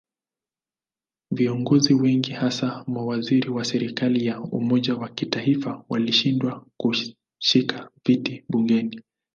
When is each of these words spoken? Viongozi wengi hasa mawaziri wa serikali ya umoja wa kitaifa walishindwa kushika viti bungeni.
Viongozi 1.31 1.93
wengi 1.93 2.31
hasa 2.31 2.83
mawaziri 2.87 3.49
wa 3.49 3.65
serikali 3.65 4.25
ya 4.25 4.41
umoja 4.41 4.95
wa 4.95 5.09
kitaifa 5.09 5.85
walishindwa 5.89 6.65
kushika 6.77 7.89
viti 8.05 8.45
bungeni. 8.49 9.01